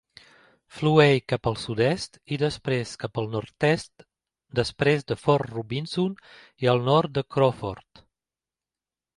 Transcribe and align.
Flueix 0.77 1.19
cap 1.33 1.49
al 1.49 1.57
sud-est 1.63 2.17
i 2.37 2.39
després 2.45 2.93
cap 3.03 3.21
al 3.23 3.29
nord-est 3.37 4.07
després 4.61 5.07
de 5.13 5.19
Fort 5.27 5.47
Robinson 5.53 6.19
i 6.65 6.73
al 6.75 6.83
nord 6.89 7.17
de 7.19 7.27
Crawford. 7.37 8.07